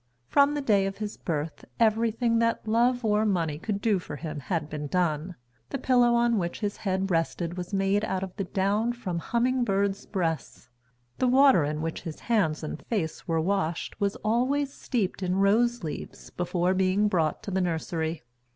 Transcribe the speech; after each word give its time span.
From 0.29 0.55
the 0.55 0.61
day 0.61 0.87
of 0.87 0.97
his 0.97 1.15
birth, 1.15 1.63
everything 1.79 2.39
that 2.39 2.67
love 2.67 3.05
or 3.05 3.23
money 3.23 3.59
could 3.59 3.79
do 3.79 3.99
for 3.99 4.15
him 4.15 4.39
had 4.39 4.67
been 4.67 4.87
done. 4.87 5.35
The 5.69 5.77
pillow 5.77 6.15
on 6.15 6.39
which 6.39 6.61
his 6.61 6.77
head 6.77 7.11
rested 7.11 7.55
was 7.55 7.71
made 7.71 8.03
out 8.05 8.23
of 8.23 8.35
the 8.35 8.45
down 8.45 8.93
from 8.93 9.19
humming 9.19 9.63
birds' 9.63 10.07
breasts. 10.07 10.71
The 11.19 11.27
water 11.27 11.63
in 11.63 11.83
which 11.83 12.01
his 12.01 12.21
hands 12.21 12.63
and 12.63 12.81
face 12.87 13.27
were 13.27 13.39
washed 13.39 14.01
was 14.01 14.15
always 14.25 14.73
steeped 14.73 15.21
in 15.21 15.35
rose 15.35 15.83
leaves 15.83 16.31
before 16.31 16.73
being 16.73 17.07
brought 17.07 17.43
to 17.43 17.51
the 17.51 17.61
nursery. 17.61 18.23